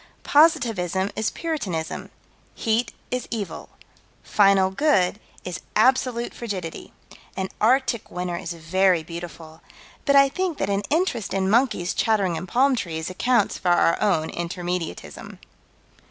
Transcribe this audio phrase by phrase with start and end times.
[0.23, 2.09] Positivism is Puritanism.
[2.55, 3.69] Heat is Evil.
[4.23, 6.91] Final Good is Absolute Frigidity.
[7.37, 9.61] An Arctic winter is very beautiful,
[10.05, 14.01] but I think that an interest in monkeys chattering in palm trees accounts for our
[14.01, 15.37] own Intermediatism.